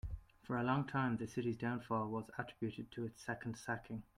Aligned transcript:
For 0.41 0.57
a 0.57 0.63
long 0.63 0.87
time, 0.87 1.17
the 1.17 1.27
city's 1.27 1.57
downfall 1.57 2.09
was 2.09 2.31
attributed 2.35 2.91
to 2.93 3.05
its 3.05 3.21
second 3.21 3.55
sacking. 3.55 4.01